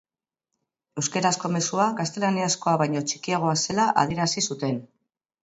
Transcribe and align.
Euskarazko 1.01 1.51
mezua 1.55 1.85
gaztelaniazkoa 1.99 2.73
baino 2.83 3.05
txikiagoa 3.11 3.55
zela 3.67 3.87
adierazi 4.07 4.47
zuten. 4.51 4.83